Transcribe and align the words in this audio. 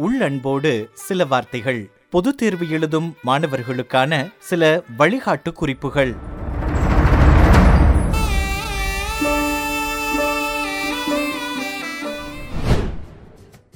உள்ளன்போடு 0.00 0.90
சில 0.94 1.24
வார்த்தைகள். 1.24 1.90
பொது 2.10 2.34
தேர்வு 2.34 2.70
எழுதும் 2.70 3.16
மாணவர்களுக்கான 3.26 4.32
சில 4.38 4.82
வழிகாட்டு 4.98 5.52
குறிப்புகள். 5.52 6.12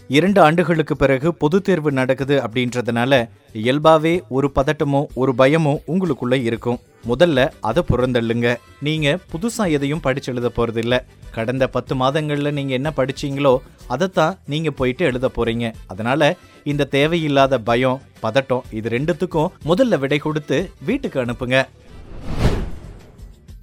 இரண்டு 0.08 0.40
ஆண்டுகளுக்கு 0.40 0.96
பிறகு 0.96 1.34
பொது 1.34 1.62
தேர்வு 1.62 1.92
நடக்குது 1.92 2.40
அப்படின்றதுனால 2.40 3.28
இயல்பாவே 3.52 4.20
ஒரு 4.28 4.50
பதட்டமோ 4.54 5.06
ஒரு 5.14 5.32
பயமோ 5.38 5.74
உங்களுக்குள்ள 5.88 6.42
இருக்கும். 6.42 6.78
முதல்ல 7.08 7.50
அதை 7.60 7.82
புறந்தள்ளுங்க. 7.88 8.56
நீங்க 8.80 9.18
புதுசா 9.32 9.70
எதையும் 9.70 10.00
படிச்சு 10.00 10.34
எழுத 10.34 10.50
போறது 10.56 10.76
இல்ல 10.76 11.04
கடந்த 11.30 11.68
பத்து 11.68 11.94
மாதங்கள்ல 11.94 12.52
நீங்க 12.52 12.72
என்ன 12.72 12.92
படிச்சீங்களோ 12.96 13.58
அதைத்தான் 13.94 14.36
நீங்க 14.52 14.70
போயிட்டு 14.78 15.04
எழுத 15.10 15.30
போறீங்க. 15.36 15.66
அதனால 15.92 16.20
இந்த 16.70 16.88
தேவையில்லாத 16.96 17.58
பயம் 17.68 18.00
பதட்டம் 18.24 18.66
இது 18.78 18.88
ரெண்டுத்துக்கும் 18.96 19.52
முதல்ல 19.70 19.98
விடை 20.02 20.18
கொடுத்து 20.26 20.58
வீட்டுக்கு 20.88 21.20
அனுப்புங்க. 21.24 21.58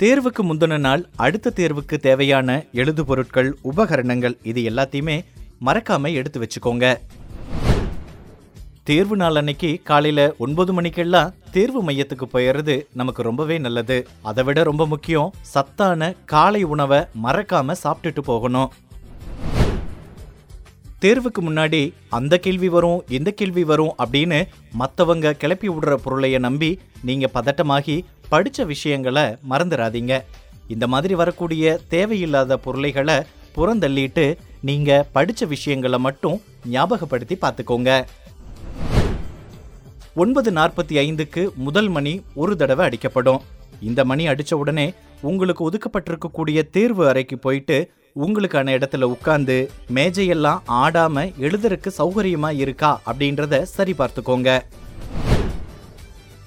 தேர்வுக்கு 0.02 0.42
முந்தின 0.50 0.76
நாள் 0.88 1.02
அடுத்த 1.26 1.54
தேர்வுக்கு 1.60 1.96
தேவையான 2.08 2.50
எழுது 2.82 3.04
பொருட்கள் 3.10 3.50
உபகரணங்கள் 3.72 4.36
இது 4.52 4.62
எல்லாத்தையுமே 4.70 5.18
மறக்காம 5.68 6.12
எடுத்து 6.20 6.40
வச்சுக்கோங்க. 6.44 6.86
தேர்வு 8.90 9.16
நாள் 9.22 9.38
அன்னைக்கு 9.40 9.72
காலையில 9.90 10.22
ஒன்பது 10.44 10.72
மணிக்கெல்லாம் 10.74 11.34
தேர்வு 11.56 11.82
மையத்துக்கு 11.88 12.26
போயிடுறது 12.34 12.76
நமக்கு 13.00 13.22
ரொம்பவே 13.28 13.58
நல்லது. 13.66 13.98
அதை 14.30 14.44
விட 14.44 14.64
ரொம்ப 14.70 14.84
முக்கியம் 14.94 15.34
சத்தான 15.54 16.12
காலை 16.34 16.62
உணவை 16.74 17.00
மறக்காம 17.26 17.76
சாப்பிட்டுட்டு 17.84 18.24
போகணும். 18.32 18.72
தேர்வுக்கு 21.00 21.42
முன்னாடி 21.42 21.94
அந்த 22.10 22.38
கேள்வி 22.38 22.70
வரும் 22.70 23.04
இந்த 23.10 23.32
கேள்வி 23.32 23.64
வரும் 23.64 23.94
அப்படின்னு 24.04 24.40
மற்றவங்க 24.80 25.32
கிளப்பி 25.32 25.70
விடுற 25.70 25.94
பொருளையை 25.94 26.40
நம்பி 26.40 26.80
நீங்கள் 27.04 27.32
பதட்டமாகி 27.34 27.96
படித்த 28.30 28.64
விஷயங்களை 28.64 29.24
மறந்துடாதீங்க 29.50 30.22
இந்த 30.68 30.88
மாதிரி 30.88 31.16
வரக்கூடிய 31.16 31.80
தேவையில்லாத 31.88 32.58
பொருளைகளை 32.58 33.18
புறந்தள்ளிட்டு 33.56 34.26
நீங்கள் 34.62 35.06
படித்த 35.12 35.46
விஷயங்களை 35.46 36.00
மட்டும் 36.00 36.42
ஞாபகப்படுத்தி 36.70 37.38
பார்த்துக்கோங்க. 37.42 37.92
ஒன்பது 40.16 40.52
நாற்பத்தி 40.52 40.96
ஐந்துக்கு 41.06 41.54
முதல் 41.68 41.88
மணி 41.88 42.22
ஒரு 42.34 42.56
தடவை 42.56 42.90
அடிக்கப்படும். 42.90 43.42
இந்த 43.82 44.06
மணி 44.06 44.28
அடித்த 44.28 44.58
உடனே 44.58 44.94
உங்களுக்கு 45.22 45.64
ஒதுக்கப்பட்டிருக்கக்கூடிய 45.70 46.70
தேர்வு 46.70 47.08
அறைக்கு 47.08 47.38
போயிட்டு 47.38 47.78
உங்களுக்கான 48.16 48.74
இடத்துல 48.78 49.04
உட்கார்ந்து 49.04 49.70
மேஜையெல்லாம் 49.96 50.60
ஆடாம 50.68 51.26
எழுதுறதுக்கு 51.40 51.90
சௌகரியமா 51.98 52.52
இருக்கா 52.56 53.02
அப்படின்றத 53.06 53.62
சரி 53.62 53.96
பார்த்துக்கோங்க. 53.98 54.60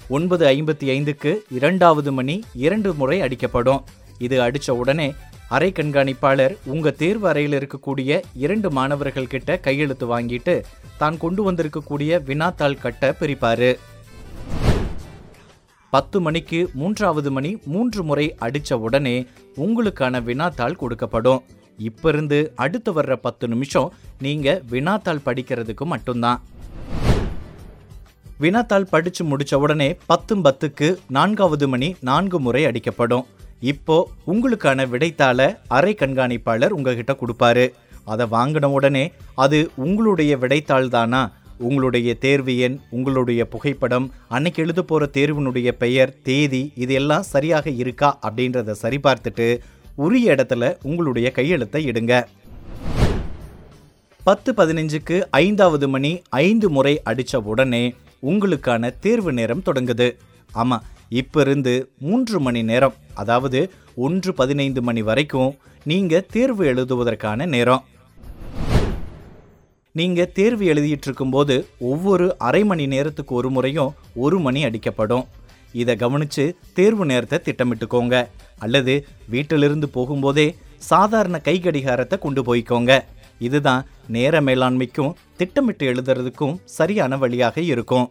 ஒன்பது 0.07 0.45
ஐம்பத்தி 0.45 0.87
ஐந்துக்கு 0.95 1.35
இரண்டாவது 1.49 2.11
மணி 2.11 2.43
இரண்டு 2.53 2.93
முறை 2.93 3.21
அடிக்கப்படும். 3.21 3.83
இது 4.17 4.41
அடித்த 4.41 4.75
உடனே 4.75 5.13
அறை 5.47 5.71
கண்காணிப்பாளர் 5.71 6.53
உங்க 6.65 6.91
தேர்வு 6.91 7.27
அறையில் 7.27 7.55
இருக்கக்கூடிய 7.59 8.19
இரண்டு 8.33 8.71
மாணவர்கள் 8.71 9.27
கிட்ட 9.27 9.57
கையெழுத்து 9.57 10.19
வாங்கிட்டு 10.19 10.61
தான் 10.97 11.17
கொண்டு 11.17 11.51
வந்திருக்கக்கூடிய 11.51 12.21
வினாத்தாள் 12.29 12.81
கட்ட 12.81 13.15
பிரிப்பாரு. 13.19 13.77
பத்து 15.93 16.17
மணிக்கு 16.25 16.59
மூன்றாவது 16.79 17.29
மணி 17.35 17.49
மூன்று 17.73 18.01
முறை 18.09 18.25
அடித்த 18.45 18.77
உடனே 18.85 19.13
உங்களுக்கான 19.63 20.21
வினாத்தாள் 20.27 20.79
கொடுக்கப்படும். 20.81 21.41
இப்ப 21.87 22.09
இருந்து 22.09 22.39
அடுத்து 22.63 22.91
வர்ற 22.97 23.13
பத்து 23.25 23.45
நிமிஷம் 23.47 23.91
நீங்கள் 24.25 24.61
வினாத்தாள் 24.71 25.21
படிக்கிறதுக்கு 25.27 25.85
மட்டும்தான். 25.93 26.39
வினாத்தாள் 28.41 28.89
படித்து 28.93 29.23
முடித்த 29.23 29.59
உடனே 29.65 29.89
பத்தும் 30.05 30.43
பத்துக்கு 30.45 30.89
நான்காவது 31.17 31.67
மணி 31.73 31.89
நான்கு 32.09 32.39
முறை 32.39 32.63
அடிக்கப்படும். 32.65 33.27
இப்போ 33.73 33.97
உங்களுக்கான 34.33 34.87
விடைத்தாளை 34.93 35.47
அறை 35.67 35.93
கண்காணிப்பாளர் 35.99 36.75
உங்ககிட்ட 36.77 37.15
கொடுப்பாரு. 37.21 37.67
அதை 38.11 38.25
வாங்கின 38.35 38.65
உடனே 38.77 39.05
அது 39.45 39.59
உங்களுடைய 39.85 40.33
விடைத்தாள் 40.37 40.93
தானா 40.95 41.23
உங்களுடைய 41.69 42.09
தேர்வு 42.25 42.53
எண் 42.67 42.77
உங்களுடைய 42.97 43.41
புகைப்படம் 43.53 44.07
அன்னைக்கு 44.35 44.61
எழுத 44.63 44.81
போகிற 44.89 45.09
தேர்வினுடைய 45.17 45.69
பெயர் 45.83 46.11
தேதி 46.27 46.61
இது 46.83 46.93
எல்லாம் 46.99 47.27
சரியாக 47.33 47.69
இருக்கா 47.83 48.09
அப்படின்றத 48.27 48.75
சரிபார்த்துட்டு 48.83 49.47
உரிய 50.05 50.35
இடத்துல 50.35 50.69
உங்களுடைய 50.89 51.27
கையெழுத்தை 51.37 51.81
இடுங்க. 51.91 52.13
பத்து 54.27 54.49
பதினஞ்சுக்கு 54.59 55.15
ஐந்தாவது 55.43 55.87
மணி 55.93 56.11
ஐந்து 56.47 56.67
முறை 56.75 56.93
அடித்த 57.09 57.41
உடனே 57.51 57.83
உங்களுக்கான 58.31 58.91
தேர்வு 59.05 59.31
நேரம் 59.39 59.65
தொடங்குது. 59.67 60.07
ஆமாம் 60.61 60.85
இப்போ 61.21 61.39
இருந்து 61.45 61.73
மூன்று 62.05 62.37
மணி 62.45 62.61
நேரம் 62.69 62.95
அதாவது 63.21 63.59
ஒன்று 64.05 64.31
பதினைந்து 64.39 64.81
மணி 64.87 65.01
வரைக்கும் 65.09 65.51
நீங்கள் 65.91 66.29
தேர்வு 66.35 66.63
எழுதுவதற்கான 66.71 67.45
நேரம். 67.55 67.83
நீங்கள் 69.97 70.31
தேர்வு 70.37 70.65
எழுதிட்டு 70.73 71.07
இருக்கும்போது 71.07 71.55
ஒவ்வொரு 71.79 72.27
அரை 72.37 72.61
மணி 72.63 72.85
நேரத்துக்கு 72.93 73.35
ஒரு 73.35 73.49
முறையும் 73.49 73.91
ஒரு 74.15 74.37
மணி 74.39 74.61
அடிக்கப்படும். 74.65 75.25
இதை 75.71 75.95
கவனித்து 75.95 76.45
தேர்வு 76.73 77.05
நேரத்தை 77.05 77.39
திட்டமிட்டுக்கோங்க. 77.39 78.15
அல்லது 78.59 78.93
வீட்டிலிருந்து 79.29 79.89
போகும்போதே 79.93 80.47
சாதாரண 80.77 81.39
கை 81.39 81.59
கடிகாரத்தை 81.59 82.19
கொண்டு 82.19 82.41
போய்க்கோங்க. 82.47 83.01
இதுதான் 83.39 83.85
நேர 84.07 84.41
மேலாண்மைக்கும் 84.41 85.13
திட்டமிட்டு 85.37 85.93
எழுதுறதுக்கும் 85.93 86.59
சரியான 86.79 87.17
வழியாக 87.17 87.61
இருக்கும். 87.61 88.09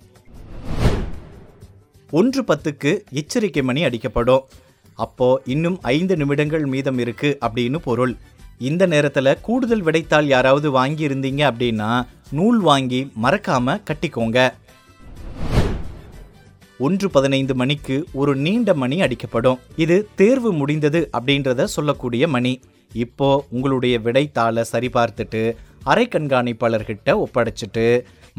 ஒன்று 2.10 2.42
பத்துக்கு 2.42 2.92
எச்சரிக்கை 3.10 3.62
மணி 3.62 3.84
அடிக்கப்படும். 3.84 4.44
அப்போ 4.94 5.28
இன்னும் 5.44 5.78
ஐந்து 5.80 6.16
நிமிடங்கள் 6.16 6.66
மீதம் 6.66 6.98
இருக்கு 6.98 7.38
அப்படின்னு 7.40 7.76
பொருள். 7.76 8.16
இந்த 8.68 8.82
நேரத்தில் 8.92 9.38
கூடுதல் 9.46 9.84
விடைத்தாள் 9.86 10.26
யாராவது 10.32 10.68
வாங்கி 10.78 11.02
இருந்தீங்க 11.08 11.42
அப்படின்னா 11.50 11.90
நூல் 12.38 12.60
வாங்கி 12.68 13.00
மறக்காம 13.24 13.76
கட்டிக்கோங்க. 13.88 14.38
ஒன்று 16.86 17.08
பதினைந்து 17.16 17.54
மணிக்கு 17.60 17.96
ஒரு 18.20 18.32
நீண்ட 18.44 18.70
மணி 18.82 18.96
அடிக்கப்படும். 19.06 19.58
இது 19.84 19.96
தேர்வு 20.20 20.50
முடிந்தது 20.60 21.00
அப்படின்றத 21.18 21.66
சொல்லக்கூடிய 21.76 22.28
மணி. 22.34 22.54
இப்போ 23.04 23.28
உங்களுடைய 23.50 23.94
விடைத்தாளை 24.06 24.64
சரிபார்த்துட்டு 24.72 25.42
அரை 25.92 26.06
கண்காணிப்பாளர்கிட்ட 26.14 27.14
ஒப்படைச்சிட்டு 27.24 27.86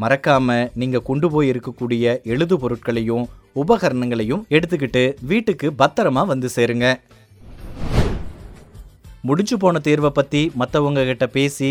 மறக்காம 0.02 0.56
நீங்க 0.80 0.98
கொண்டு 1.08 1.28
போய் 1.34 1.50
இருக்கக்கூடிய 1.52 2.04
எழுது 2.34 2.56
பொருட்களையும் 2.62 3.26
உபகரணங்களையும் 3.62 4.44
எடுத்துக்கிட்டு 4.56 5.02
வீட்டுக்கு 5.32 5.66
பத்திரமா 5.82 6.22
வந்து 6.32 6.48
சேருங்க. 6.56 6.86
முடிஞ்சு 9.28 9.56
போன 9.56 9.78
தேர்வை 9.78 10.10
பற்றி 10.10 10.40
மற்றவங்க 10.60 11.02
கிட்ட 11.04 11.26
பேசி 11.26 11.68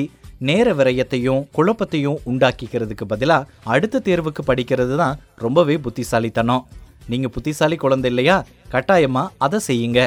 நேர 0.47 0.73
விரயத்தையும் 0.73 1.41
குழப்பத்தையும் 1.57 2.21
உண்டாக்கிக்கிறதுக்கு 2.31 3.05
பதிலாக 3.11 3.49
அடுத்த 3.73 4.01
தேர்வுக்கு 4.07 4.41
படிக்கிறது 4.47 4.95
தான் 4.95 5.19
ரொம்பவே 5.35 5.77
புத்திசாலித்தனம். 5.77 6.63
நீங்கள் 7.11 7.33
புத்திசாலி 7.35 7.75
குழந்தை 7.75 8.09
இல்லையா? 8.11 8.37
கட்டாயமாக 8.73 9.33
அதை 9.37 9.59
செய்யுங்க. 9.67 9.99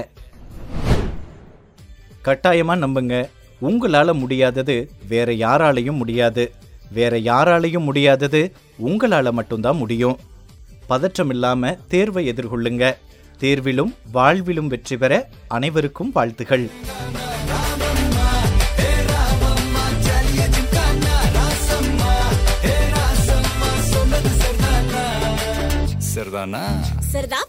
கட்டாயமாக 2.29 2.87
நம்புங்க. 2.87 3.17
உங்களால் 3.61 4.21
முடியாதது 4.23 4.77
வேற 5.09 5.33
யாராலையும் 5.33 6.01
முடியாது. 6.03 6.45
வேற 6.99 7.17
யாராலையும் 7.31 7.87
முடியாதது 7.89 8.43
உங்களால் 8.89 9.37
மட்டும்தான் 9.39 9.81
முடியும். 9.83 10.19
பதற்றம் 10.87 11.31
இல்லாமல் 11.31 11.79
தேர்வை 11.89 12.25
எதிர்கொள்ளுங்க. 12.33 12.85
தேர்விலும் 13.41 13.95
வாழ்விலும் 14.15 14.71
வெற்றி 14.75 14.97
பெற 14.97 15.13
அனைவருக்கும் 15.49 16.13
வாழ்த்துகள். 16.13 16.67
ना 26.45 26.63
सरदार 27.13 27.45